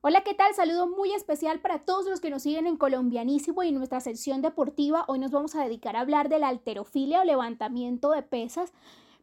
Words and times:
Hola, 0.00 0.20
¿qué 0.20 0.32
tal? 0.32 0.54
Saludo 0.54 0.86
muy 0.86 1.12
especial 1.12 1.58
para 1.58 1.80
todos 1.80 2.06
los 2.06 2.20
que 2.20 2.30
nos 2.30 2.42
siguen 2.42 2.68
en 2.68 2.76
Colombianísimo 2.76 3.64
y 3.64 3.70
en 3.70 3.74
nuestra 3.74 3.98
sección 3.98 4.42
deportiva. 4.42 5.04
Hoy 5.08 5.18
nos 5.18 5.32
vamos 5.32 5.56
a 5.56 5.64
dedicar 5.64 5.96
a 5.96 6.02
hablar 6.02 6.28
de 6.28 6.38
la 6.38 6.46
alterofilia 6.46 7.20
o 7.20 7.24
levantamiento 7.24 8.12
de 8.12 8.22
pesas. 8.22 8.72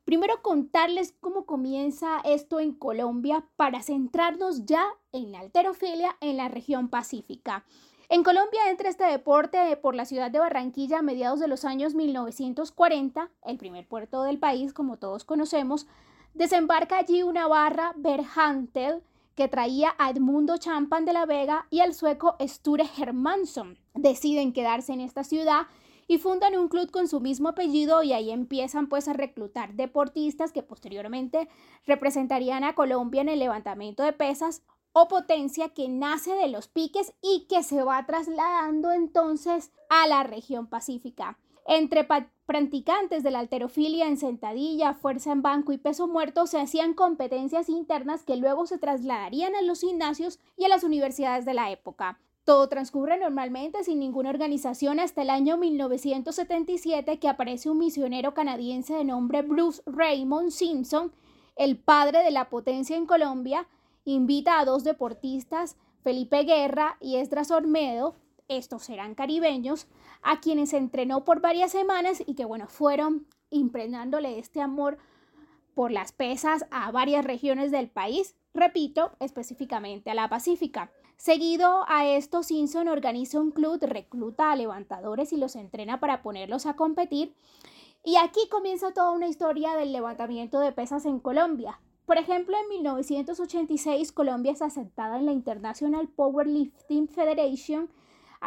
Primero 0.03 0.41
contarles 0.41 1.13
cómo 1.21 1.45
comienza 1.45 2.19
esto 2.25 2.59
en 2.59 2.73
Colombia 2.73 3.45
para 3.55 3.83
centrarnos 3.83 4.65
ya 4.65 4.85
en 5.13 5.31
la 5.31 5.39
alterofilia 5.39 6.17
en 6.19 6.35
la 6.35 6.49
región 6.49 6.89
pacífica. 6.89 7.63
En 8.09 8.23
Colombia 8.23 8.69
entra 8.69 8.89
este 8.89 9.05
deporte 9.05 9.77
por 9.77 9.95
la 9.95 10.03
ciudad 10.03 10.29
de 10.29 10.39
Barranquilla 10.39 10.99
a 10.99 11.03
mediados 11.03 11.39
de 11.39 11.47
los 11.47 11.63
años 11.63 11.95
1940, 11.95 13.31
el 13.45 13.57
primer 13.57 13.87
puerto 13.87 14.23
del 14.23 14.39
país, 14.39 14.73
como 14.73 14.97
todos 14.97 15.23
conocemos. 15.23 15.87
Desembarca 16.33 16.97
allí 16.97 17.23
una 17.23 17.47
barra 17.47 17.93
Berhantel, 17.95 19.01
que 19.35 19.47
traía 19.47 19.95
a 19.97 20.09
Edmundo 20.09 20.57
Champan 20.57 21.05
de 21.05 21.13
la 21.13 21.25
Vega 21.25 21.67
y 21.69 21.81
al 21.81 21.93
sueco 21.93 22.35
Sture 22.39 22.85
Hermansson. 22.97 23.77
Deciden 23.93 24.53
quedarse 24.53 24.93
en 24.93 25.01
esta 25.01 25.23
ciudad 25.23 25.67
y 26.07 26.17
fundan 26.19 26.55
un 26.57 26.67
club 26.67 26.91
con 26.91 27.07
su 27.07 27.19
mismo 27.19 27.49
apellido 27.49 28.03
y 28.03 28.13
ahí 28.13 28.31
empiezan 28.31 28.87
pues 28.87 29.07
a 29.07 29.13
reclutar 29.13 29.73
deportistas 29.73 30.51
que 30.51 30.63
posteriormente 30.63 31.49
representarían 31.85 32.63
a 32.63 32.75
Colombia 32.75 33.21
en 33.21 33.29
el 33.29 33.39
levantamiento 33.39 34.03
de 34.03 34.13
pesas 34.13 34.61
o 34.93 35.07
potencia 35.07 35.69
que 35.69 35.89
nace 35.89 36.33
de 36.35 36.47
los 36.47 36.67
piques 36.67 37.13
y 37.21 37.47
que 37.49 37.63
se 37.63 37.83
va 37.83 38.05
trasladando 38.05 38.91
entonces 38.91 39.71
a 39.89 40.07
la 40.07 40.23
región 40.23 40.67
pacífica. 40.67 41.37
Entre 41.67 42.05
practicantes 42.45 43.23
de 43.23 43.31
la 43.31 43.39
alterofilia 43.39 44.07
en 44.07 44.17
sentadilla, 44.17 44.93
fuerza 44.93 45.31
en 45.31 45.41
banco 45.41 45.71
y 45.71 45.77
peso 45.77 46.07
muerto 46.07 46.47
se 46.47 46.59
hacían 46.59 46.93
competencias 46.93 47.69
internas 47.69 48.23
que 48.23 48.37
luego 48.37 48.67
se 48.67 48.77
trasladarían 48.77 49.55
a 49.55 49.61
los 49.61 49.81
gimnasios 49.81 50.39
y 50.57 50.65
a 50.65 50.69
las 50.69 50.83
universidades 50.83 51.45
de 51.45 51.53
la 51.53 51.71
época. 51.71 52.19
Todo 52.43 52.69
transcurre 52.69 53.17
normalmente 53.17 53.83
sin 53.83 53.99
ninguna 53.99 54.29
organización 54.29 54.99
hasta 54.99 55.23
el 55.23 55.31
año 55.31 55.57
1977 55.57 57.17
que 57.17 57.27
aparece 57.27 57.71
un 57.71 57.79
misionero 57.79 58.35
canadiense 58.35 58.93
de 58.93 59.03
nombre 59.03 59.41
Bruce 59.41 59.81
Raymond 59.87 60.51
Simpson, 60.51 61.11
el 61.55 61.77
padre 61.77 62.23
de 62.23 62.29
la 62.29 62.49
potencia 62.49 62.95
en 62.95 63.07
Colombia, 63.07 63.67
invita 64.03 64.59
a 64.59 64.65
dos 64.65 64.83
deportistas, 64.83 65.77
Felipe 66.03 66.43
Guerra 66.43 66.97
y 67.01 67.15
Esdras 67.15 67.49
Ormedo, 67.49 68.15
estos 68.47 68.89
eran 68.89 69.15
caribeños, 69.15 69.87
a 70.21 70.39
quienes 70.39 70.73
entrenó 70.73 71.25
por 71.25 71.41
varias 71.41 71.71
semanas 71.71 72.23
y 72.25 72.35
que 72.35 72.45
bueno, 72.45 72.67
fueron 72.67 73.27
impregnándole 73.49 74.39
este 74.39 74.61
amor 74.61 74.97
por 75.73 75.91
las 75.91 76.11
pesas 76.11 76.65
a 76.71 76.91
varias 76.91 77.25
regiones 77.25 77.71
del 77.71 77.89
país, 77.89 78.35
repito, 78.53 79.11
específicamente 79.19 80.09
a 80.09 80.15
la 80.15 80.29
Pacífica. 80.29 80.91
Seguido 81.17 81.85
a 81.87 82.05
esto, 82.05 82.43
Simpson 82.43 82.87
organiza 82.87 83.39
un 83.39 83.51
club, 83.51 83.79
recluta 83.81 84.51
a 84.51 84.55
levantadores 84.55 85.31
y 85.33 85.37
los 85.37 85.55
entrena 85.55 85.99
para 85.99 86.21
ponerlos 86.21 86.65
a 86.65 86.75
competir. 86.75 87.33
Y 88.03 88.17
aquí 88.17 88.41
comienza 88.49 88.93
toda 88.93 89.11
una 89.11 89.27
historia 89.27 89.75
del 89.75 89.91
levantamiento 89.91 90.59
de 90.59 90.71
pesas 90.71 91.05
en 91.05 91.19
Colombia. 91.19 91.79
Por 92.05 92.17
ejemplo, 92.17 92.55
en 92.57 92.69
1986 92.69 94.11
Colombia 94.11 94.51
es 94.51 94.61
aceptada 94.61 95.17
en 95.17 95.25
la 95.25 95.31
International 95.31 96.07
Powerlifting 96.07 97.07
Federation 97.07 97.89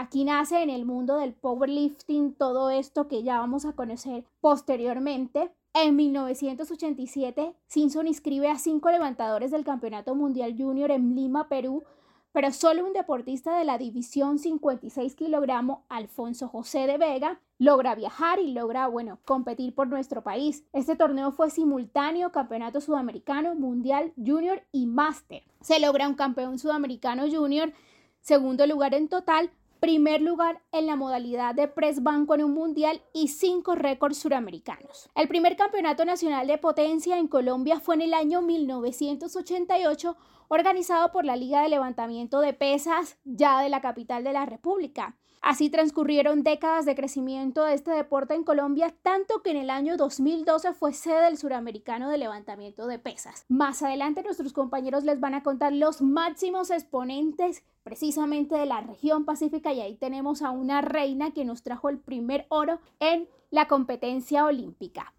Aquí 0.01 0.23
nace 0.23 0.63
en 0.63 0.71
el 0.71 0.85
mundo 0.85 1.17
del 1.17 1.33
powerlifting 1.33 2.33
todo 2.35 2.71
esto 2.71 3.09
que 3.09 3.25
ya 3.25 3.41
vamos 3.41 3.65
a 3.65 3.73
conocer 3.73 4.25
posteriormente. 4.41 5.51
En 5.75 5.97
1987, 5.97 7.53
Simpson 7.67 8.07
inscribe 8.07 8.49
a 8.49 8.59
cinco 8.59 8.93
levantadores 8.93 9.51
del 9.51 9.65
Campeonato 9.65 10.15
Mundial 10.15 10.55
Junior 10.57 10.93
en 10.93 11.17
Lima, 11.17 11.49
Perú, 11.49 11.83
pero 12.31 12.53
solo 12.53 12.87
un 12.87 12.93
deportista 12.93 13.59
de 13.59 13.65
la 13.65 13.77
división 13.77 14.39
56 14.39 15.17
kilogramos, 15.17 15.81
Alfonso 15.89 16.47
José 16.47 16.87
de 16.87 16.97
Vega, 16.97 17.41
logra 17.59 17.97
viajar 17.97 18.39
y 18.39 18.53
logra, 18.53 18.87
bueno, 18.87 19.19
competir 19.25 19.75
por 19.75 19.89
nuestro 19.89 20.23
país. 20.23 20.63
Este 20.73 20.95
torneo 20.95 21.33
fue 21.33 21.51
simultáneo, 21.51 22.31
campeonato 22.31 22.81
sudamericano, 22.81 23.57
mundial, 23.57 24.13
junior 24.17 24.63
y 24.71 24.87
máster. 24.87 25.43
Se 25.61 25.81
logra 25.81 26.07
un 26.07 26.15
campeón 26.15 26.61
sudamericano 26.61 27.25
junior, 27.29 27.73
segundo 28.21 28.65
lugar 28.65 28.95
en 28.95 29.09
total, 29.09 29.51
primer 29.81 30.21
lugar 30.21 30.63
en 30.73 30.87
la 30.87 30.97
modalidad 30.97 31.55
de 31.55 31.69
press 31.69 32.03
banco 32.03 32.35
en 32.35 32.45
un 32.45 32.55
mundial 32.55 33.03
y 33.13 33.29
cinco 33.29 33.75
récords 33.75 34.19
suramericanos. 34.19 35.09
El 35.15 35.29
primer 35.29 35.57
campeonato 35.57 36.05
nacional 36.05 36.47
de 36.47 36.59
potencia 36.59 37.19
en 37.19 37.29
Colombia 37.29 37.81
fue 37.81 37.95
en 37.95 38.03
el 38.03 38.15
año 38.15 38.43
1988, 38.43 40.17
organizado 40.49 41.13
por 41.13 41.25
la 41.25 41.37
Liga 41.37 41.63
de 41.63 41.69
Levantamiento 41.69 42.41
de 42.41 42.55
Pesas, 42.55 43.19
ya 43.25 43.61
de 43.61 43.69
la 43.69 43.81
capital 43.81 44.25
de 44.25 44.33
la 44.33 44.47
República. 44.47 45.17
Así 45.41 45.71
transcurrieron 45.71 46.43
décadas 46.43 46.85
de 46.85 46.95
crecimiento 46.95 47.65
de 47.65 47.75
este 47.75 47.91
deporte 47.91 48.35
en 48.35 48.45
Colombia, 48.45 48.95
tanto 49.03 49.43
que 49.43 49.51
en 49.51 49.57
el 49.57 49.71
año 49.71 49.97
2012 49.97 50.73
fue 50.75 50.93
sede 50.93 51.23
del 51.25 51.39
suramericano 51.39 52.09
de 52.09 52.19
levantamiento 52.19 52.87
de 52.87 52.99
pesas. 52.99 53.45
Más 53.49 53.83
adelante 53.83 54.23
nuestros 54.23 54.53
compañeros 54.53 55.05
les 55.05 55.21
van 55.21 55.35
a 55.35 55.43
contar 55.43 55.73
los 55.73 56.03
máximos 56.03 56.71
exponentes 56.71 57.63
precisamente 57.83 58.55
de 58.57 58.67
la 58.67 58.81
región 58.81 59.25
pacífica 59.25 59.73
y 59.73 59.81
ahí 59.81 59.97
tenemos 59.97 60.43
a 60.43 60.51
una 60.51 60.83
reina 60.83 61.31
que 61.31 61.45
nos 61.45 61.63
trajo 61.63 61.89
el 61.89 61.99
primer 61.99 62.47
oro 62.51 62.81
en 63.01 63.29
la 63.51 63.67
competencia 63.67 64.45
olímpica. 64.45 65.15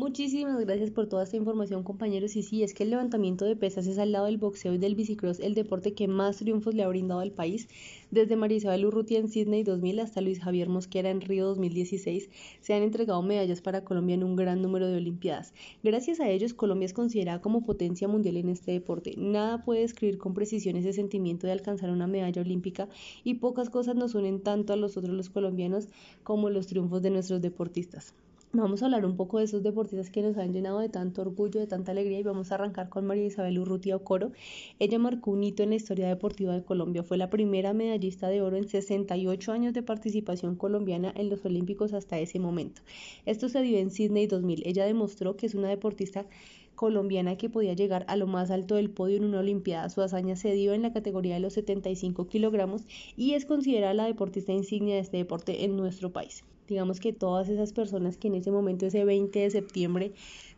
Muchísimas 0.00 0.58
gracias 0.60 0.90
por 0.90 1.08
toda 1.08 1.24
esta 1.24 1.36
información, 1.36 1.82
compañeros. 1.82 2.34
Y 2.34 2.42
sí, 2.42 2.62
es 2.62 2.72
que 2.72 2.84
el 2.84 2.88
levantamiento 2.88 3.44
de 3.44 3.54
pesas 3.54 3.86
es 3.86 3.98
al 3.98 4.12
lado 4.12 4.24
del 4.24 4.38
boxeo 4.38 4.72
y 4.72 4.78
del 4.78 4.94
bicicross 4.94 5.40
el 5.40 5.52
deporte 5.52 5.92
que 5.92 6.08
más 6.08 6.38
triunfos 6.38 6.74
le 6.74 6.82
ha 6.82 6.88
brindado 6.88 7.20
al 7.20 7.32
país. 7.32 7.68
Desde 8.10 8.34
Marisabel 8.34 8.86
Urrutia 8.86 9.18
en 9.18 9.28
Sydney 9.28 9.62
2000 9.62 10.00
hasta 10.00 10.22
Luis 10.22 10.40
Javier 10.40 10.70
Mosquera 10.70 11.10
en 11.10 11.20
Río 11.20 11.44
2016 11.48 12.30
se 12.62 12.72
han 12.72 12.82
entregado 12.82 13.20
medallas 13.20 13.60
para 13.60 13.84
Colombia 13.84 14.14
en 14.14 14.24
un 14.24 14.36
gran 14.36 14.62
número 14.62 14.86
de 14.86 14.96
Olimpiadas. 14.96 15.52
Gracias 15.82 16.18
a 16.20 16.30
ellos, 16.30 16.54
Colombia 16.54 16.86
es 16.86 16.94
considerada 16.94 17.42
como 17.42 17.66
potencia 17.66 18.08
mundial 18.08 18.38
en 18.38 18.48
este 18.48 18.72
deporte. 18.72 19.16
Nada 19.18 19.66
puede 19.66 19.82
describir 19.82 20.16
con 20.16 20.32
precisión 20.32 20.76
ese 20.76 20.94
sentimiento 20.94 21.46
de 21.46 21.52
alcanzar 21.52 21.90
una 21.90 22.06
medalla 22.06 22.40
olímpica 22.40 22.88
y 23.22 23.34
pocas 23.34 23.68
cosas 23.68 23.96
nos 23.96 24.14
unen 24.14 24.40
tanto 24.40 24.72
a 24.72 24.76
los 24.76 24.96
otros 24.96 25.14
los 25.14 25.28
colombianos 25.28 25.88
como 26.22 26.48
los 26.48 26.68
triunfos 26.68 27.02
de 27.02 27.10
nuestros 27.10 27.42
deportistas. 27.42 28.14
Vamos 28.52 28.82
a 28.82 28.86
hablar 28.86 29.04
un 29.06 29.14
poco 29.14 29.38
de 29.38 29.44
esos 29.44 29.62
deportistas 29.62 30.10
que 30.10 30.22
nos 30.22 30.36
han 30.36 30.52
llenado 30.52 30.80
de 30.80 30.88
tanto 30.88 31.22
orgullo, 31.22 31.60
de 31.60 31.68
tanta 31.68 31.92
alegría 31.92 32.18
y 32.18 32.24
vamos 32.24 32.50
a 32.50 32.56
arrancar 32.56 32.88
con 32.88 33.06
María 33.06 33.24
Isabel 33.24 33.60
Urrutia 33.60 33.94
Ocoro. 33.94 34.32
Ella 34.80 34.98
marcó 34.98 35.30
un 35.30 35.44
hito 35.44 35.62
en 35.62 35.68
la 35.68 35.76
historia 35.76 36.08
deportiva 36.08 36.52
de 36.52 36.64
Colombia. 36.64 37.04
Fue 37.04 37.16
la 37.16 37.30
primera 37.30 37.74
medallista 37.74 38.26
de 38.26 38.42
oro 38.42 38.56
en 38.56 38.66
68 38.66 39.52
años 39.52 39.72
de 39.72 39.84
participación 39.84 40.56
colombiana 40.56 41.12
en 41.14 41.30
los 41.30 41.44
Olímpicos 41.44 41.92
hasta 41.92 42.18
ese 42.18 42.40
momento. 42.40 42.82
Esto 43.24 43.48
se 43.48 43.62
dio 43.62 43.78
en 43.78 43.92
Sydney 43.92 44.26
2000. 44.26 44.66
Ella 44.66 44.84
demostró 44.84 45.36
que 45.36 45.46
es 45.46 45.54
una 45.54 45.68
deportista 45.68 46.26
colombiana 46.74 47.36
que 47.36 47.50
podía 47.50 47.74
llegar 47.74 48.04
a 48.08 48.16
lo 48.16 48.26
más 48.26 48.50
alto 48.50 48.74
del 48.74 48.90
podio 48.90 49.18
en 49.18 49.26
una 49.26 49.38
Olimpiada. 49.38 49.88
Su 49.90 50.02
hazaña 50.02 50.34
se 50.34 50.52
dio 50.54 50.74
en 50.74 50.82
la 50.82 50.92
categoría 50.92 51.34
de 51.34 51.40
los 51.40 51.52
75 51.52 52.26
kilogramos 52.26 52.82
y 53.16 53.34
es 53.34 53.44
considerada 53.44 53.94
la 53.94 54.06
deportista 54.06 54.50
insignia 54.50 54.96
de 54.96 55.02
este 55.02 55.18
deporte 55.18 55.64
en 55.64 55.76
nuestro 55.76 56.12
país 56.12 56.42
digamos 56.70 57.00
que 57.00 57.12
todas 57.12 57.48
esas 57.48 57.72
personas 57.72 58.16
que 58.16 58.28
en 58.28 58.36
ese 58.36 58.52
momento, 58.52 58.86
ese 58.86 59.04
20 59.04 59.38
de 59.40 59.50
septiembre 59.50 60.12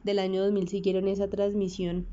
del 0.04 0.18
año 0.18 0.42
2000, 0.42 0.68
siguieron 0.68 1.08
esa 1.08 1.28
transmisión 1.28 2.06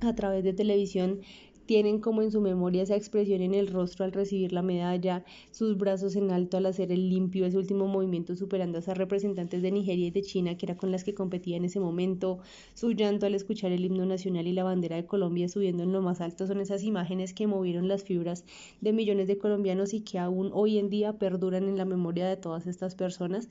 a 0.00 0.14
través 0.14 0.44
de 0.44 0.52
televisión, 0.52 1.20
tienen 1.66 2.00
como 2.00 2.22
en 2.22 2.30
su 2.30 2.40
memoria 2.40 2.82
esa 2.82 2.96
expresión 2.96 3.42
en 3.42 3.54
el 3.54 3.66
rostro 3.66 4.04
al 4.04 4.12
recibir 4.12 4.52
la 4.52 4.62
medalla, 4.62 5.24
sus 5.50 5.76
brazos 5.76 6.16
en 6.16 6.30
alto 6.30 6.56
al 6.56 6.66
hacer 6.66 6.92
el 6.92 7.08
limpio, 7.10 7.44
ese 7.46 7.58
último 7.58 7.86
movimiento 7.86 8.34
superando 8.36 8.78
a 8.78 8.80
esas 8.80 8.96
representantes 8.96 9.62
de 9.62 9.70
Nigeria 9.70 10.06
y 10.06 10.10
de 10.10 10.22
China, 10.22 10.56
que 10.56 10.66
era 10.66 10.76
con 10.76 10.90
las 10.90 11.04
que 11.04 11.14
competía 11.14 11.56
en 11.56 11.64
ese 11.64 11.80
momento, 11.80 12.38
su 12.74 12.92
llanto 12.92 13.26
al 13.26 13.34
escuchar 13.34 13.72
el 13.72 13.84
himno 13.84 14.06
nacional 14.06 14.46
y 14.46 14.52
la 14.52 14.64
bandera 14.64 14.96
de 14.96 15.04
Colombia 15.04 15.48
subiendo 15.48 15.82
en 15.82 15.92
lo 15.92 16.02
más 16.02 16.20
alto, 16.20 16.46
son 16.46 16.60
esas 16.60 16.82
imágenes 16.84 17.34
que 17.34 17.46
movieron 17.46 17.88
las 17.88 18.04
fibras 18.04 18.44
de 18.80 18.92
millones 18.92 19.26
de 19.26 19.38
colombianos 19.38 19.94
y 19.94 20.00
que 20.00 20.18
aún 20.18 20.50
hoy 20.52 20.78
en 20.78 20.88
día 20.88 21.14
perduran 21.18 21.64
en 21.68 21.76
la 21.76 21.84
memoria 21.84 22.28
de 22.28 22.36
todas 22.36 22.66
estas 22.66 22.94
personas 22.94 23.48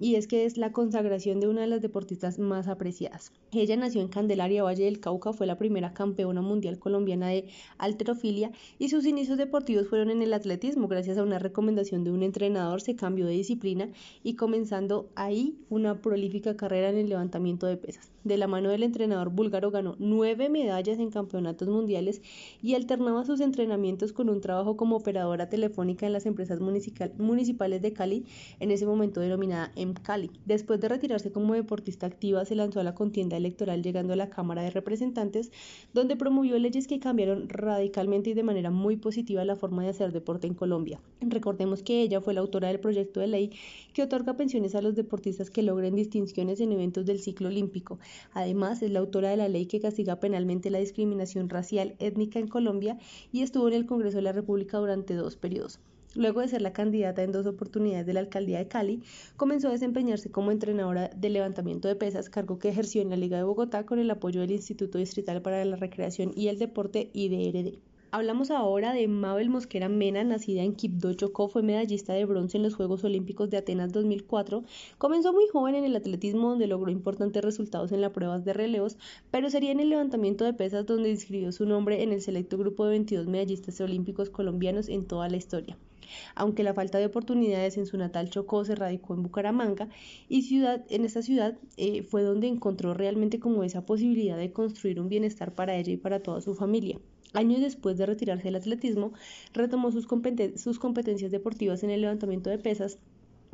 y 0.00 0.16
es 0.16 0.26
que 0.26 0.46
es 0.46 0.56
la 0.56 0.72
consagración 0.72 1.38
de 1.38 1.46
una 1.46 1.60
de 1.60 1.66
las 1.68 1.82
deportistas 1.82 2.38
más 2.40 2.66
apreciadas. 2.66 3.32
Ella 3.52 3.76
nació 3.76 4.00
en 4.00 4.08
Candelaria, 4.08 4.64
Valle 4.64 4.86
del 4.86 4.98
Cauca, 4.98 5.32
fue 5.32 5.46
la 5.46 5.58
primera 5.58 5.92
campeona 5.92 6.40
mundial 6.40 6.78
colombiana 6.78 7.28
de 7.28 7.46
alterofilia 7.78 8.50
y 8.78 8.88
sus 8.88 9.04
inicios 9.04 9.38
deportivos 9.38 9.86
fueron 9.88 10.10
en 10.10 10.22
el 10.22 10.32
atletismo. 10.32 10.88
Gracias 10.88 11.18
a 11.18 11.22
una 11.22 11.38
recomendación 11.38 12.02
de 12.02 12.10
un 12.10 12.22
entrenador 12.22 12.80
se 12.80 12.96
cambió 12.96 13.26
de 13.26 13.32
disciplina 13.32 13.90
y 14.24 14.34
comenzando 14.34 15.10
ahí 15.14 15.58
una 15.68 16.00
prolífica 16.00 16.56
carrera 16.56 16.88
en 16.88 16.96
el 16.96 17.08
levantamiento 17.08 17.66
de 17.66 17.76
pesas. 17.76 18.10
De 18.24 18.36
la 18.36 18.46
mano 18.46 18.70
del 18.70 18.82
entrenador 18.82 19.30
búlgaro 19.30 19.70
ganó 19.70 19.96
nueve 19.98 20.48
medallas 20.48 20.98
en 20.98 21.10
campeonatos 21.10 21.68
mundiales 21.68 22.22
y 22.62 22.74
alternaba 22.74 23.24
sus 23.24 23.40
entrenamientos 23.40 24.12
con 24.12 24.28
un 24.28 24.40
trabajo 24.40 24.76
como 24.76 24.96
operadora 24.96 25.48
telefónica 25.48 26.06
en 26.06 26.12
las 26.12 26.26
empresas 26.26 26.60
municipales 26.60 27.82
de 27.82 27.92
Cali, 27.92 28.24
en 28.60 28.70
ese 28.70 28.86
momento 28.86 29.20
denominada 29.20 29.72
Cali. 29.94 30.30
Después 30.44 30.80
de 30.80 30.88
retirarse 30.88 31.32
como 31.32 31.54
deportista 31.54 32.06
activa, 32.06 32.44
se 32.44 32.54
lanzó 32.54 32.80
a 32.80 32.84
la 32.84 32.94
contienda 32.94 33.36
electoral 33.36 33.82
llegando 33.82 34.12
a 34.12 34.16
la 34.16 34.30
Cámara 34.30 34.62
de 34.62 34.70
Representantes, 34.70 35.50
donde 35.92 36.16
promovió 36.16 36.58
leyes 36.58 36.86
que 36.86 37.00
cambiaron 37.00 37.48
radicalmente 37.48 38.30
y 38.30 38.34
de 38.34 38.42
manera 38.42 38.70
muy 38.70 38.96
positiva 38.96 39.44
la 39.44 39.56
forma 39.56 39.82
de 39.82 39.90
hacer 39.90 40.12
deporte 40.12 40.46
en 40.46 40.54
Colombia. 40.54 41.00
Recordemos 41.20 41.82
que 41.82 42.02
ella 42.02 42.20
fue 42.20 42.34
la 42.34 42.40
autora 42.40 42.68
del 42.68 42.80
proyecto 42.80 43.20
de 43.20 43.26
ley 43.26 43.50
que 43.92 44.02
otorga 44.02 44.36
pensiones 44.36 44.74
a 44.74 44.82
los 44.82 44.94
deportistas 44.94 45.50
que 45.50 45.62
logren 45.62 45.94
distinciones 45.94 46.60
en 46.60 46.72
eventos 46.72 47.06
del 47.06 47.20
ciclo 47.20 47.48
olímpico. 47.48 47.98
Además, 48.32 48.82
es 48.82 48.90
la 48.90 49.00
autora 49.00 49.30
de 49.30 49.36
la 49.36 49.48
ley 49.48 49.66
que 49.66 49.80
castiga 49.80 50.20
penalmente 50.20 50.70
la 50.70 50.78
discriminación 50.78 51.48
racial 51.48 51.96
étnica 51.98 52.38
en 52.38 52.48
Colombia 52.48 52.98
y 53.32 53.42
estuvo 53.42 53.68
en 53.68 53.74
el 53.74 53.86
Congreso 53.86 54.16
de 54.16 54.22
la 54.22 54.32
República 54.32 54.78
durante 54.78 55.14
dos 55.14 55.36
periodos. 55.36 55.80
Luego 56.14 56.40
de 56.40 56.48
ser 56.48 56.62
la 56.62 56.72
candidata 56.72 57.22
en 57.22 57.30
dos 57.30 57.46
oportunidades 57.46 58.04
de 58.04 58.14
la 58.14 58.20
alcaldía 58.20 58.58
de 58.58 58.66
Cali, 58.66 59.02
comenzó 59.36 59.68
a 59.68 59.72
desempeñarse 59.72 60.30
como 60.30 60.50
entrenadora 60.50 61.08
de 61.08 61.30
levantamiento 61.30 61.86
de 61.86 61.94
pesas, 61.94 62.30
cargo 62.30 62.58
que 62.58 62.68
ejerció 62.68 63.00
en 63.00 63.10
la 63.10 63.16
Liga 63.16 63.36
de 63.36 63.44
Bogotá 63.44 63.86
con 63.86 63.98
el 64.00 64.10
apoyo 64.10 64.40
del 64.40 64.50
Instituto 64.50 64.98
Distrital 64.98 65.40
para 65.40 65.64
la 65.64 65.76
Recreación 65.76 66.32
y 66.34 66.48
el 66.48 66.58
Deporte 66.58 67.10
IDRD. 67.12 67.89
Hablamos 68.12 68.50
ahora 68.50 68.92
de 68.92 69.06
Mabel 69.06 69.50
Mosquera 69.50 69.88
Mena, 69.88 70.24
nacida 70.24 70.64
en 70.64 70.74
Quibdó, 70.74 71.14
Chocó, 71.14 71.48
fue 71.48 71.62
medallista 71.62 72.12
de 72.12 72.24
bronce 72.24 72.56
en 72.56 72.64
los 72.64 72.74
Juegos 72.74 73.04
Olímpicos 73.04 73.50
de 73.50 73.56
Atenas 73.56 73.92
2004. 73.92 74.64
Comenzó 74.98 75.32
muy 75.32 75.46
joven 75.46 75.76
en 75.76 75.84
el 75.84 75.94
atletismo, 75.94 76.48
donde 76.48 76.66
logró 76.66 76.90
importantes 76.90 77.44
resultados 77.44 77.92
en 77.92 78.00
las 78.00 78.10
pruebas 78.10 78.44
de 78.44 78.52
relevos, 78.52 78.98
pero 79.30 79.48
sería 79.48 79.70
en 79.70 79.78
el 79.78 79.90
levantamiento 79.90 80.44
de 80.44 80.54
pesas 80.54 80.86
donde 80.86 81.08
inscribió 81.08 81.52
su 81.52 81.66
nombre 81.66 82.02
en 82.02 82.10
el 82.10 82.20
selecto 82.20 82.58
grupo 82.58 82.84
de 82.84 82.90
22 82.90 83.28
medallistas 83.28 83.80
olímpicos 83.80 84.28
colombianos 84.28 84.88
en 84.88 85.06
toda 85.06 85.28
la 85.28 85.36
historia 85.36 85.78
aunque 86.34 86.64
la 86.64 86.74
falta 86.74 86.98
de 86.98 87.06
oportunidades 87.06 87.76
en 87.76 87.86
su 87.86 87.96
natal 87.96 88.30
Chocó 88.30 88.64
se 88.64 88.74
radicó 88.74 89.14
en 89.14 89.22
Bucaramanga 89.22 89.88
y 90.28 90.42
ciudad, 90.42 90.84
en 90.88 91.04
esta 91.04 91.22
ciudad 91.22 91.56
eh, 91.76 92.02
fue 92.02 92.22
donde 92.22 92.48
encontró 92.48 92.94
realmente 92.94 93.38
como 93.38 93.62
esa 93.62 93.86
posibilidad 93.86 94.36
de 94.36 94.52
construir 94.52 95.00
un 95.00 95.08
bienestar 95.08 95.54
para 95.54 95.76
ella 95.76 95.92
y 95.92 95.96
para 95.96 96.20
toda 96.20 96.40
su 96.40 96.56
familia. 96.56 96.98
Años 97.32 97.60
después 97.60 97.96
de 97.96 98.06
retirarse 98.06 98.44
del 98.44 98.56
atletismo, 98.56 99.12
retomó 99.52 99.92
sus, 99.92 100.06
sus 100.56 100.78
competencias 100.78 101.30
deportivas 101.30 101.82
en 101.84 101.90
el 101.90 102.00
levantamiento 102.00 102.50
de 102.50 102.58
pesas 102.58 102.98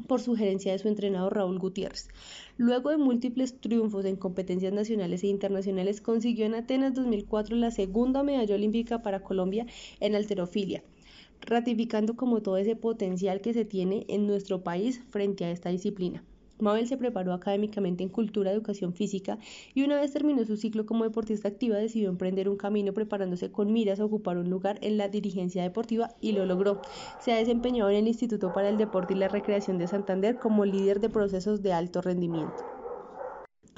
por 0.06 0.20
sugerencia 0.20 0.72
de 0.72 0.78
su 0.78 0.88
entrenador 0.88 1.34
Raúl 1.34 1.58
Gutiérrez. 1.58 2.08
Luego 2.56 2.90
de 2.90 2.96
múltiples 2.96 3.60
triunfos 3.60 4.04
en 4.04 4.16
competencias 4.16 4.72
nacionales 4.72 5.24
e 5.24 5.28
internacionales, 5.28 6.00
consiguió 6.00 6.46
en 6.46 6.54
Atenas 6.54 6.94
2004 6.94 7.56
la 7.56 7.70
segunda 7.70 8.22
medalla 8.22 8.54
olímpica 8.54 9.02
para 9.02 9.20
Colombia 9.20 9.66
en 10.00 10.14
alterofilia, 10.14 10.82
ratificando 11.40 12.16
como 12.16 12.42
todo 12.42 12.56
ese 12.56 12.76
potencial 12.76 13.40
que 13.40 13.52
se 13.52 13.64
tiene 13.64 14.04
en 14.08 14.26
nuestro 14.26 14.62
país 14.62 15.02
frente 15.10 15.44
a 15.44 15.50
esta 15.50 15.70
disciplina. 15.70 16.22
Mabel 16.58 16.86
se 16.86 16.96
preparó 16.96 17.32
académicamente 17.32 18.02
en 18.02 18.08
cultura, 18.08 18.50
educación 18.50 18.94
física 18.94 19.38
y 19.74 19.82
una 19.82 19.96
vez 19.96 20.12
terminó 20.12 20.44
su 20.44 20.56
ciclo 20.56 20.86
como 20.86 21.04
deportista 21.04 21.48
activa 21.48 21.76
decidió 21.76 22.08
emprender 22.08 22.48
un 22.48 22.56
camino 22.56 22.92
preparándose 22.92 23.50
con 23.50 23.72
miras 23.72 24.00
a 24.00 24.04
ocupar 24.04 24.38
un 24.38 24.50
lugar 24.50 24.78
en 24.82 24.96
la 24.96 25.08
dirigencia 25.08 25.62
deportiva 25.62 26.10
y 26.20 26.32
lo 26.32 26.46
logró. 26.46 26.80
Se 27.18 27.32
ha 27.32 27.36
desempeñado 27.36 27.90
en 27.90 27.96
el 27.96 28.08
Instituto 28.08 28.52
para 28.52 28.68
el 28.68 28.78
Deporte 28.78 29.14
y 29.14 29.16
la 29.16 29.28
Recreación 29.28 29.78
de 29.78 29.86
Santander 29.86 30.38
como 30.38 30.64
líder 30.64 31.00
de 31.00 31.10
procesos 31.10 31.62
de 31.62 31.72
alto 31.72 32.00
rendimiento. 32.02 32.75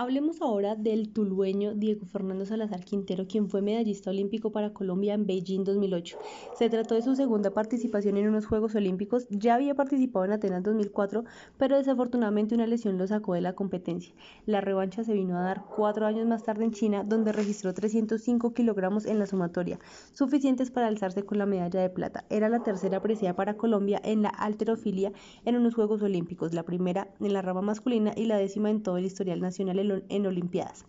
Hablemos 0.01 0.41
ahora 0.43 0.77
del 0.77 1.13
tulueño 1.13 1.75
Diego 1.75 2.07
Fernando 2.07 2.47
Salazar 2.47 2.85
Quintero, 2.85 3.27
quien 3.27 3.51
fue 3.51 3.63
medallista 3.63 4.11
olímpico 4.11 4.53
para 4.53 4.73
Colombia 4.73 5.13
en 5.13 5.27
Beijing 5.27 5.65
2008. 5.65 6.17
Se 6.57 6.71
trató 6.71 6.95
de 6.95 7.03
su 7.03 7.17
segunda 7.17 7.51
participación 7.51 8.17
en 8.17 8.29
unos 8.29 8.47
Juegos 8.47 8.77
Olímpicos. 8.77 9.27
Ya 9.29 9.57
había 9.57 9.75
participado 9.75 10.25
en 10.25 10.31
Atenas 10.31 10.63
2004, 10.63 11.25
pero 11.57 11.79
desafortunadamente 11.79 12.55
una 12.55 12.69
lesión 12.69 12.97
lo 12.97 13.09
sacó 13.09 13.35
de 13.35 13.41
la 13.41 13.55
competencia. 13.55 14.15
La 14.47 14.61
revancha 14.61 15.03
se 15.03 15.15
vino 15.15 15.37
a 15.37 15.43
dar 15.43 15.65
cuatro 15.75 16.07
años 16.07 16.29
más 16.29 16.45
tarde 16.45 16.63
en 16.63 16.71
China, 16.71 17.03
donde 17.03 17.33
registró 17.33 17.75
305 17.75 18.55
kilogramos 18.55 19.05
en 19.05 19.19
la 19.19 19.27
sumatoria, 19.27 19.81
suficientes 20.13 20.71
para 20.71 20.87
alzarse 20.87 21.25
con 21.25 21.39
la 21.39 21.47
medalla 21.47 21.81
de 21.81 21.91
plata. 21.91 22.25
Era 22.31 22.49
la 22.49 22.63
tercera 22.63 22.99
apreciada 22.99 23.35
para 23.35 23.57
Colombia 23.57 24.01
en 24.05 24.23
la 24.23 24.29
alterofilia 24.29 25.11
en 25.45 25.57
unos 25.57 25.75
Juegos 25.75 26.03
Olímpicos, 26.03 26.55
la 26.55 26.63
primera 26.63 27.09
en 27.19 27.33
la 27.33 27.43
rama 27.43 27.63
masculina 27.63 28.13
y 28.15 28.27
la 28.27 28.37
décima 28.37 28.71
en 28.71 28.85
todo 28.85 28.99
el 28.99 29.05
historial 29.05 29.41
nacional 29.41 29.88
en 30.09 30.27
Olimpiadas. 30.27 30.85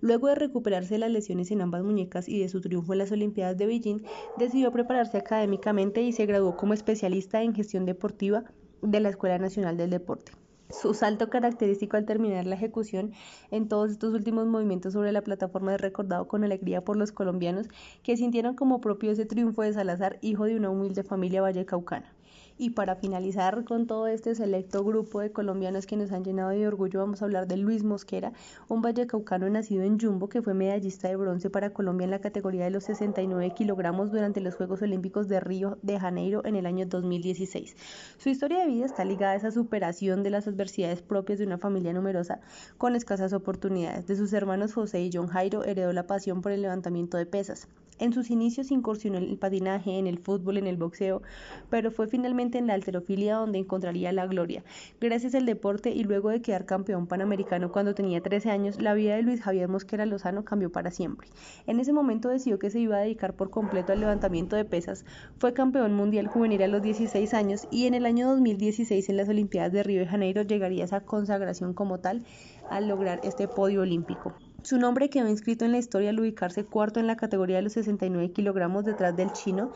Luego 0.00 0.28
de 0.28 0.36
recuperarse 0.36 0.98
las 0.98 1.10
lesiones 1.10 1.50
en 1.50 1.60
ambas 1.60 1.82
muñecas 1.82 2.28
y 2.28 2.38
de 2.38 2.48
su 2.48 2.60
triunfo 2.60 2.92
en 2.92 2.98
las 3.00 3.12
Olimpiadas 3.12 3.56
de 3.56 3.66
Beijing, 3.66 4.02
decidió 4.38 4.70
prepararse 4.70 5.18
académicamente 5.18 6.02
y 6.02 6.12
se 6.12 6.26
graduó 6.26 6.56
como 6.56 6.74
especialista 6.74 7.42
en 7.42 7.54
gestión 7.54 7.84
deportiva 7.84 8.44
de 8.82 9.00
la 9.00 9.08
Escuela 9.08 9.38
Nacional 9.38 9.76
del 9.76 9.90
Deporte. 9.90 10.32
Su 10.68 10.94
salto 10.94 11.30
característico 11.30 11.96
al 11.96 12.06
terminar 12.06 12.44
la 12.44 12.56
ejecución 12.56 13.12
en 13.52 13.68
todos 13.68 13.92
estos 13.92 14.12
últimos 14.12 14.48
movimientos 14.48 14.94
sobre 14.94 15.12
la 15.12 15.22
plataforma 15.22 15.74
es 15.74 15.80
recordado 15.80 16.26
con 16.26 16.42
alegría 16.42 16.84
por 16.84 16.96
los 16.96 17.12
colombianos 17.12 17.68
que 18.02 18.16
sintieron 18.16 18.56
como 18.56 18.80
propio 18.80 19.12
ese 19.12 19.26
triunfo 19.26 19.62
de 19.62 19.72
Salazar, 19.72 20.18
hijo 20.22 20.44
de 20.44 20.56
una 20.56 20.70
humilde 20.70 21.04
familia 21.04 21.40
vallecaucana. 21.40 22.15
Y 22.58 22.70
para 22.70 22.96
finalizar 22.96 23.64
con 23.64 23.86
todo 23.86 24.06
este 24.06 24.34
selecto 24.34 24.82
grupo 24.82 25.20
de 25.20 25.30
colombianos 25.30 25.84
que 25.84 25.98
nos 25.98 26.10
han 26.10 26.24
llenado 26.24 26.48
de 26.48 26.66
orgullo, 26.66 27.00
vamos 27.00 27.20
a 27.20 27.26
hablar 27.26 27.46
de 27.46 27.58
Luis 27.58 27.84
Mosquera, 27.84 28.32
un 28.68 28.80
vallecaucano 28.80 29.50
nacido 29.50 29.82
en 29.82 30.00
Jumbo 30.00 30.30
que 30.30 30.40
fue 30.40 30.54
medallista 30.54 31.08
de 31.08 31.16
bronce 31.16 31.50
para 31.50 31.74
Colombia 31.74 32.06
en 32.06 32.12
la 32.12 32.22
categoría 32.22 32.64
de 32.64 32.70
los 32.70 32.84
69 32.84 33.52
kilogramos 33.54 34.10
durante 34.10 34.40
los 34.40 34.54
Juegos 34.54 34.80
Olímpicos 34.80 35.28
de 35.28 35.38
Río 35.38 35.76
de 35.82 36.00
Janeiro 36.00 36.40
en 36.46 36.56
el 36.56 36.64
año 36.64 36.86
2016. 36.86 37.76
Su 38.16 38.30
historia 38.30 38.60
de 38.60 38.68
vida 38.68 38.86
está 38.86 39.04
ligada 39.04 39.32
a 39.32 39.36
esa 39.36 39.50
superación 39.50 40.22
de 40.22 40.30
las 40.30 40.48
adversidades 40.48 41.02
propias 41.02 41.38
de 41.38 41.44
una 41.44 41.58
familia 41.58 41.92
numerosa 41.92 42.40
con 42.78 42.96
escasas 42.96 43.34
oportunidades. 43.34 44.06
De 44.06 44.16
sus 44.16 44.32
hermanos 44.32 44.72
José 44.72 45.02
y 45.02 45.10
John 45.12 45.26
Jairo 45.26 45.62
heredó 45.64 45.92
la 45.92 46.06
pasión 46.06 46.40
por 46.40 46.52
el 46.52 46.62
levantamiento 46.62 47.18
de 47.18 47.26
pesas. 47.26 47.68
En 47.98 48.12
sus 48.12 48.30
inicios 48.30 48.70
incursionó 48.70 49.16
en 49.16 49.24
el 49.24 49.38
patinaje, 49.38 49.98
en 49.98 50.06
el 50.06 50.18
fútbol, 50.18 50.58
en 50.58 50.66
el 50.66 50.76
boxeo, 50.76 51.22
pero 51.70 51.90
fue 51.90 52.08
finalmente 52.08 52.45
en 52.54 52.66
la 52.66 52.74
alterofilia 52.74 53.36
donde 53.36 53.58
encontraría 53.58 54.12
la 54.12 54.26
gloria. 54.26 54.62
Gracias 55.00 55.34
al 55.34 55.46
deporte 55.46 55.90
y 55.90 56.04
luego 56.04 56.30
de 56.30 56.42
quedar 56.42 56.66
campeón 56.66 57.06
panamericano 57.06 57.72
cuando 57.72 57.94
tenía 57.94 58.22
13 58.22 58.50
años, 58.50 58.80
la 58.80 58.94
vida 58.94 59.16
de 59.16 59.22
Luis 59.22 59.42
Javier 59.42 59.68
Mosquera 59.68 60.06
Lozano 60.06 60.44
cambió 60.44 60.70
para 60.70 60.90
siempre. 60.90 61.28
En 61.66 61.80
ese 61.80 61.92
momento 61.92 62.28
decidió 62.28 62.58
que 62.58 62.70
se 62.70 62.80
iba 62.80 62.96
a 62.96 63.00
dedicar 63.00 63.34
por 63.34 63.50
completo 63.50 63.92
al 63.92 64.00
levantamiento 64.00 64.56
de 64.56 64.64
pesas, 64.64 65.04
fue 65.38 65.52
campeón 65.52 65.94
mundial 65.94 66.28
juvenil 66.28 66.62
a 66.62 66.68
los 66.68 66.82
16 66.82 67.34
años 67.34 67.66
y 67.70 67.86
en 67.86 67.94
el 67.94 68.06
año 68.06 68.28
2016 68.28 69.08
en 69.08 69.16
las 69.16 69.28
Olimpiadas 69.28 69.72
de 69.72 69.82
Río 69.82 70.00
de 70.00 70.06
Janeiro 70.06 70.42
llegaría 70.42 70.82
a 70.82 70.86
esa 70.86 71.00
consagración 71.00 71.74
como 71.74 71.98
tal 71.98 72.24
al 72.70 72.88
lograr 72.88 73.20
este 73.24 73.48
podio 73.48 73.82
olímpico. 73.82 74.34
Su 74.66 74.78
nombre 74.78 75.10
quedó 75.10 75.28
inscrito 75.28 75.64
en 75.64 75.70
la 75.70 75.78
historia 75.78 76.10
al 76.10 76.18
ubicarse 76.18 76.64
cuarto 76.64 76.98
en 76.98 77.06
la 77.06 77.16
categoría 77.16 77.54
de 77.54 77.62
los 77.62 77.74
69 77.74 78.32
kilogramos 78.32 78.84
detrás 78.84 79.14
del 79.14 79.30
chino, 79.30 79.70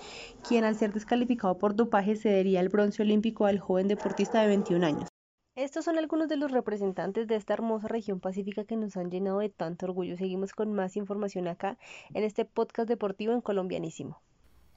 quien 0.49 0.65
al 0.65 0.75
ser 0.75 0.93
descalificado 0.93 1.59
por 1.59 1.77
dopaje 1.77 2.17
cedería 2.17 2.59
el 2.59 2.71
bronce 2.71 3.03
olímpico 3.03 3.47
al 3.47 3.61
joven 3.61 3.87
deportista 3.87 4.43
de 4.43 4.49
21 4.49 4.85
años. 4.85 5.09
Estos 5.55 5.85
son 5.85 5.97
algunos 5.97 6.27
de 6.27 6.39
los 6.39 6.51
representantes 6.51 7.29
de 7.29 7.37
esta 7.37 7.55
hermosa 7.55 7.87
región 7.87 8.19
pacífica 8.19 8.65
que 8.65 8.75
nos 8.75 8.97
han 8.97 9.13
llenado 9.13 9.39
de 9.39 9.49
tanto 9.49 9.87
orgullo. 9.87 10.17
Seguimos 10.17 10.55
con 10.55 10.73
más 10.73 10.97
información 10.97 11.47
acá 11.47 11.79
en 12.13 12.25
este 12.25 12.45
podcast 12.45 12.89
deportivo 12.89 13.33
en 13.33 13.43
Colombianísimo. 13.43 14.21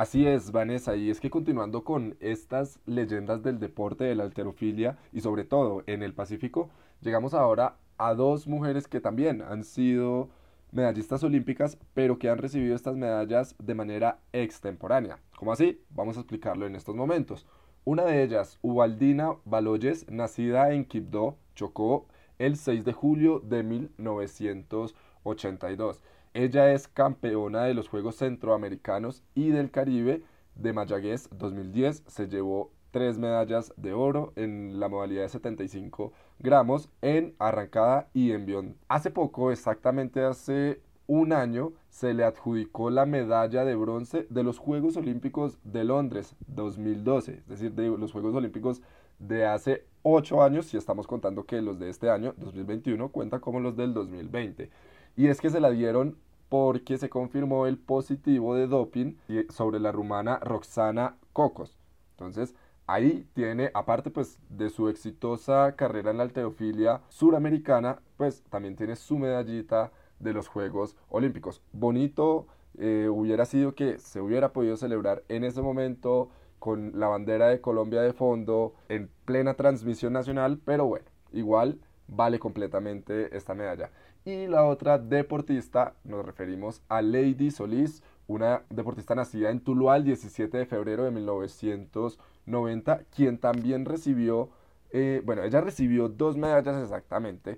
Así 0.03 0.27
es, 0.27 0.51
Vanessa, 0.51 0.95
y 0.97 1.09
es 1.09 1.21
que 1.21 1.29
continuando 1.29 1.85
con 1.85 2.17
estas 2.19 2.81
leyendas 2.85 3.41
del 3.41 3.57
deporte, 3.57 4.03
de 4.03 4.15
la 4.15 4.25
alterofilia 4.25 4.97
y 5.13 5.21
sobre 5.21 5.45
todo 5.45 5.83
en 5.87 6.03
el 6.03 6.13
Pacífico, 6.13 6.69
llegamos 6.99 7.33
ahora 7.33 7.77
a 7.97 8.13
dos 8.13 8.45
mujeres 8.45 8.89
que 8.89 8.99
también 8.99 9.41
han 9.41 9.63
sido 9.63 10.27
medallistas 10.73 11.23
olímpicas, 11.23 11.77
pero 11.93 12.19
que 12.19 12.29
han 12.29 12.37
recibido 12.37 12.75
estas 12.75 12.97
medallas 12.97 13.55
de 13.59 13.75
manera 13.75 14.19
extemporánea. 14.33 15.21
¿Cómo 15.37 15.53
así? 15.53 15.81
Vamos 15.91 16.17
a 16.17 16.19
explicarlo 16.19 16.67
en 16.67 16.75
estos 16.75 16.97
momentos. 16.97 17.47
Una 17.85 18.03
de 18.03 18.23
ellas, 18.23 18.59
Ubaldina 18.61 19.37
Baloyes, 19.45 20.11
nacida 20.11 20.73
en 20.73 20.83
Quibdó, 20.83 21.37
Chocó, 21.55 22.07
el 22.39 22.57
6 22.57 22.83
de 22.83 22.91
julio 22.91 23.39
de 23.39 23.63
1982. 23.63 26.03
Ella 26.33 26.73
es 26.73 26.87
campeona 26.87 27.63
de 27.63 27.75
los 27.75 27.87
Juegos 27.87 28.15
Centroamericanos 28.15 29.23
y 29.35 29.49
del 29.49 29.69
Caribe 29.69 30.23
de 30.55 30.73
Mayagüez 30.73 31.29
2010. 31.31 32.03
Se 32.07 32.27
llevó 32.27 32.71
tres 32.89 33.19
medallas 33.19 33.71
de 33.77 33.93
oro 33.93 34.33
en 34.35 34.79
la 34.79 34.89
modalidad 34.89 35.23
de 35.23 35.29
75 35.29 36.11
gramos 36.39 36.89
en 37.01 37.35
arrancada 37.39 38.09
y 38.13 38.31
envión. 38.31 38.75
Hace 38.87 39.11
poco, 39.11 39.51
exactamente 39.51 40.23
hace 40.23 40.81
un 41.05 41.33
año, 41.33 41.73
se 41.89 42.13
le 42.13 42.23
adjudicó 42.23 42.89
la 42.89 43.05
medalla 43.05 43.63
de 43.63 43.75
bronce 43.75 44.25
de 44.29 44.43
los 44.43 44.57
Juegos 44.57 44.97
Olímpicos 44.97 45.59
de 45.63 45.83
Londres 45.83 46.35
2012, 46.47 47.33
es 47.33 47.47
decir, 47.47 47.73
de 47.73 47.89
los 47.89 48.11
Juegos 48.11 48.33
Olímpicos 48.35 48.81
de 49.19 49.45
hace 49.45 49.85
ocho 50.01 50.41
años, 50.41 50.65
si 50.65 50.77
estamos 50.77 51.07
contando 51.07 51.45
que 51.45 51.61
los 51.61 51.79
de 51.79 51.89
este 51.89 52.09
año, 52.09 52.33
2021, 52.37 53.09
cuentan 53.09 53.39
como 53.39 53.59
los 53.59 53.75
del 53.75 53.93
2020. 53.93 54.69
Y 55.15 55.27
es 55.27 55.41
que 55.41 55.49
se 55.49 55.59
la 55.59 55.69
dieron 55.69 56.17
porque 56.49 56.97
se 56.97 57.09
confirmó 57.09 57.65
el 57.65 57.77
positivo 57.77 58.55
de 58.55 58.67
doping 58.67 59.15
sobre 59.49 59.79
la 59.79 59.91
rumana 59.91 60.39
Roxana 60.39 61.17
Cocos. 61.33 61.79
Entonces, 62.11 62.55
ahí 62.85 63.27
tiene, 63.33 63.71
aparte 63.73 64.11
pues 64.11 64.39
de 64.49 64.69
su 64.69 64.89
exitosa 64.89 65.75
carrera 65.75 66.11
en 66.11 66.17
la 66.17 66.23
alterofilia 66.23 67.01
suramericana, 67.09 67.99
pues 68.17 68.43
también 68.49 68.75
tiene 68.75 68.95
su 68.95 69.17
medallita 69.17 69.91
de 70.19 70.33
los 70.33 70.47
Juegos 70.47 70.95
Olímpicos. 71.09 71.61
Bonito 71.71 72.47
eh, 72.77 73.07
hubiera 73.11 73.45
sido 73.45 73.75
que 73.75 73.97
se 73.99 74.21
hubiera 74.21 74.53
podido 74.53 74.77
celebrar 74.77 75.23
en 75.29 75.43
ese 75.43 75.61
momento 75.61 76.29
con 76.59 76.97
la 76.99 77.07
bandera 77.07 77.49
de 77.49 77.61
Colombia 77.61 78.01
de 78.01 78.13
fondo 78.13 78.73
en 78.89 79.09
plena 79.25 79.55
transmisión 79.55 80.13
nacional, 80.13 80.59
pero 80.63 80.85
bueno, 80.85 81.05
igual 81.31 81.79
vale 82.07 82.39
completamente 82.39 83.35
esta 83.35 83.53
medalla. 83.53 83.91
Y 84.25 84.47
la 84.47 84.63
otra 84.65 84.97
deportista, 84.97 85.95
nos 86.05 86.25
referimos 86.25 86.81
a 86.87 87.01
Lady 87.01 87.51
Solís, 87.51 88.01
una 88.27 88.61
deportista 88.69 89.15
nacida 89.15 89.49
en 89.51 89.59
Tuluá 89.59 89.97
el 89.97 90.05
17 90.05 90.59
de 90.59 90.65
febrero 90.65 91.03
de 91.03 91.11
1990, 91.11 93.01
quien 93.13 93.37
también 93.37 93.83
recibió, 93.83 94.49
eh, 94.91 95.21
bueno, 95.25 95.43
ella 95.43 95.59
recibió 95.59 96.07
dos 96.07 96.37
medallas 96.37 96.81
exactamente, 96.81 97.57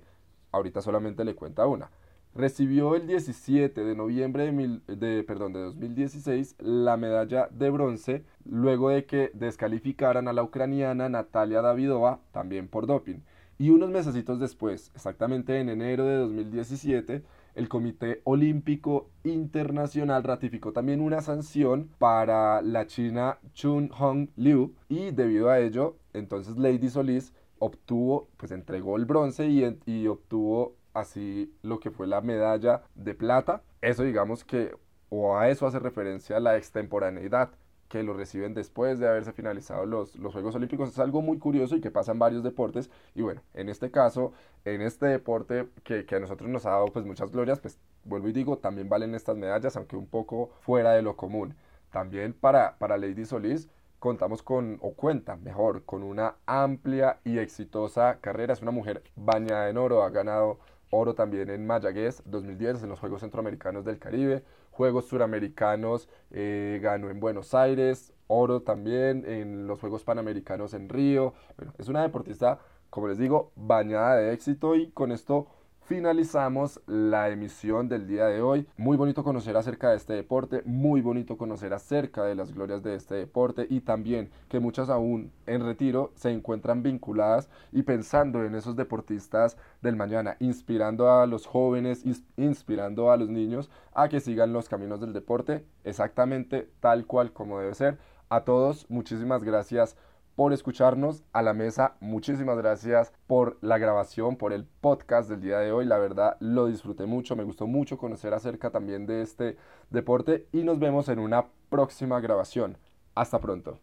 ahorita 0.50 0.82
solamente 0.82 1.24
le 1.24 1.36
cuenta 1.36 1.68
una. 1.68 1.90
Recibió 2.34 2.96
el 2.96 3.06
17 3.06 3.84
de 3.84 3.94
noviembre 3.94 4.50
de, 4.50 4.96
de, 4.96 5.22
perdón, 5.22 5.52
de 5.52 5.60
2016 5.60 6.56
la 6.58 6.96
medalla 6.96 7.48
de 7.50 7.70
bronce 7.70 8.24
luego 8.44 8.90
de 8.90 9.06
que 9.06 9.30
descalificaran 9.34 10.26
a 10.26 10.32
la 10.32 10.42
ucraniana 10.42 11.08
Natalia 11.08 11.62
Davidova 11.62 12.18
también 12.32 12.66
por 12.66 12.86
doping. 12.88 13.20
Y 13.58 13.70
unos 13.70 13.90
meses 13.90 14.14
después, 14.38 14.92
exactamente 14.94 15.58
en 15.58 15.70
enero 15.70 16.04
de 16.04 16.16
2017, 16.16 17.22
el 17.54 17.68
Comité 17.70 18.20
Olímpico 18.24 19.08
Internacional 19.24 20.24
ratificó 20.24 20.72
también 20.72 21.00
una 21.00 21.22
sanción 21.22 21.88
para 21.98 22.60
la 22.60 22.86
china 22.86 23.38
Chun 23.54 23.88
Hong 23.88 24.28
Liu 24.36 24.74
y 24.90 25.10
debido 25.10 25.48
a 25.48 25.58
ello, 25.58 25.96
entonces 26.12 26.58
Lady 26.58 26.90
Solís 26.90 27.32
obtuvo, 27.58 28.28
pues 28.36 28.52
entregó 28.52 28.98
el 28.98 29.06
bronce 29.06 29.46
y, 29.46 29.64
y 29.86 30.06
obtuvo 30.06 30.76
así 30.92 31.50
lo 31.62 31.80
que 31.80 31.90
fue 31.90 32.06
la 32.06 32.20
medalla 32.20 32.82
de 32.94 33.14
plata. 33.14 33.62
Eso 33.80 34.02
digamos 34.02 34.44
que, 34.44 34.76
o 35.08 35.38
a 35.38 35.48
eso 35.48 35.66
hace 35.66 35.78
referencia 35.78 36.40
la 36.40 36.58
extemporaneidad 36.58 37.52
que 37.88 38.02
lo 38.02 38.14
reciben 38.14 38.54
después 38.54 38.98
de 38.98 39.08
haberse 39.08 39.32
finalizado 39.32 39.86
los, 39.86 40.16
los, 40.16 40.32
Juegos 40.32 40.54
Olímpicos. 40.54 40.90
Es 40.90 40.98
algo 40.98 41.22
muy 41.22 41.38
curioso 41.38 41.76
y 41.76 41.80
que 41.80 41.90
pasa 41.90 42.12
en 42.12 42.18
varios 42.18 42.42
deportes. 42.42 42.90
Y 43.14 43.22
bueno, 43.22 43.42
en 43.54 43.68
este 43.68 43.90
caso, 43.90 44.32
en 44.64 44.80
este 44.82 45.06
deporte 45.06 45.68
que, 45.84 46.04
que, 46.04 46.16
a 46.16 46.20
nosotros 46.20 46.48
nos 46.50 46.66
ha 46.66 46.70
dado 46.70 46.86
pues 46.86 47.04
muchas 47.04 47.30
glorias, 47.30 47.60
pues 47.60 47.78
vuelvo 48.04 48.28
y 48.28 48.32
digo, 48.32 48.58
también 48.58 48.88
valen 48.88 49.14
estas 49.14 49.36
medallas, 49.36 49.76
aunque 49.76 49.96
un 49.96 50.06
poco 50.06 50.50
fuera 50.60 50.92
de 50.92 51.02
lo 51.02 51.16
común. 51.16 51.54
También 51.90 52.32
para, 52.32 52.76
para 52.78 52.98
Lady 52.98 53.24
Solís 53.24 53.68
contamos 53.98 54.42
con, 54.42 54.78
o 54.82 54.92
cuenta 54.92 55.36
mejor, 55.36 55.84
con 55.84 56.02
una 56.02 56.36
amplia 56.46 57.18
y 57.24 57.38
exitosa 57.38 58.18
carrera. 58.20 58.52
Es 58.52 58.62
una 58.62 58.70
mujer 58.70 59.02
bañada 59.16 59.68
en 59.68 59.78
oro, 59.78 60.02
ha 60.02 60.10
ganado 60.10 60.58
oro 60.90 61.14
también 61.14 61.50
en 61.50 61.66
Mayagüez 61.66 62.22
2010 62.26 62.82
en 62.82 62.88
los 62.88 63.00
Juegos 63.00 63.20
Centroamericanos 63.20 63.84
del 63.84 63.98
Caribe, 63.98 64.42
Juegos 64.76 65.06
Suramericanos 65.06 66.06
eh, 66.30 66.78
ganó 66.82 67.08
en 67.08 67.18
Buenos 67.18 67.54
Aires, 67.54 68.12
oro 68.26 68.60
también 68.60 69.24
en 69.26 69.66
los 69.66 69.80
Juegos 69.80 70.04
Panamericanos 70.04 70.74
en 70.74 70.90
Río. 70.90 71.32
Bueno, 71.56 71.72
es 71.78 71.88
una 71.88 72.02
deportista, 72.02 72.58
como 72.90 73.08
les 73.08 73.16
digo, 73.16 73.52
bañada 73.56 74.16
de 74.16 74.34
éxito 74.34 74.74
y 74.74 74.90
con 74.90 75.12
esto 75.12 75.46
finalizamos 75.86 76.80
la 76.86 77.30
emisión 77.30 77.88
del 77.88 78.08
día 78.08 78.26
de 78.26 78.42
hoy. 78.42 78.66
Muy 78.76 78.96
bonito 78.96 79.22
conocer 79.22 79.56
acerca 79.56 79.90
de 79.90 79.96
este 79.96 80.14
deporte, 80.14 80.62
muy 80.64 81.00
bonito 81.00 81.36
conocer 81.36 81.72
acerca 81.72 82.24
de 82.24 82.34
las 82.34 82.52
glorias 82.52 82.82
de 82.82 82.96
este 82.96 83.14
deporte 83.14 83.68
y 83.70 83.80
también 83.80 84.30
que 84.48 84.58
muchas 84.58 84.88
aún 84.88 85.30
en 85.46 85.64
retiro 85.64 86.10
se 86.16 86.30
encuentran 86.30 86.82
vinculadas 86.82 87.48
y 87.70 87.82
pensando 87.82 88.44
en 88.44 88.56
esos 88.56 88.74
deportistas 88.74 89.56
del 89.80 89.94
mañana, 89.94 90.36
inspirando 90.40 91.08
a 91.10 91.24
los 91.26 91.46
jóvenes, 91.46 92.04
inspirando 92.36 93.12
a 93.12 93.16
los 93.16 93.28
niños 93.28 93.70
a 93.94 94.08
que 94.08 94.18
sigan 94.18 94.52
los 94.52 94.68
caminos 94.68 95.00
del 95.00 95.12
deporte 95.12 95.64
exactamente 95.84 96.68
tal 96.80 97.06
cual 97.06 97.32
como 97.32 97.60
debe 97.60 97.74
ser. 97.74 97.98
A 98.28 98.40
todos, 98.40 98.90
muchísimas 98.90 99.44
gracias 99.44 99.96
por 100.36 100.52
escucharnos 100.52 101.24
a 101.32 101.42
la 101.42 101.54
mesa. 101.54 101.96
Muchísimas 102.00 102.56
gracias 102.58 103.12
por 103.26 103.58
la 103.62 103.78
grabación, 103.78 104.36
por 104.36 104.52
el 104.52 104.64
podcast 104.64 105.28
del 105.28 105.40
día 105.40 105.58
de 105.58 105.72
hoy. 105.72 105.86
La 105.86 105.98
verdad 105.98 106.36
lo 106.38 106.66
disfruté 106.66 107.06
mucho, 107.06 107.34
me 107.34 107.44
gustó 107.44 107.66
mucho 107.66 107.98
conocer 107.98 108.34
acerca 108.34 108.70
también 108.70 109.06
de 109.06 109.22
este 109.22 109.56
deporte 109.90 110.46
y 110.52 110.62
nos 110.62 110.78
vemos 110.78 111.08
en 111.08 111.18
una 111.18 111.46
próxima 111.70 112.20
grabación. 112.20 112.78
Hasta 113.14 113.40
pronto. 113.40 113.80